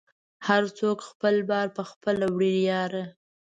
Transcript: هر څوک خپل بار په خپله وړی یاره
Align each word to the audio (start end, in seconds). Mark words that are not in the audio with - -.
هر 0.47 0.63
څوک 0.79 0.97
خپل 1.09 1.35
بار 1.49 1.67
په 1.77 1.83
خپله 1.89 2.25
وړی 2.33 2.55
یاره 2.69 3.03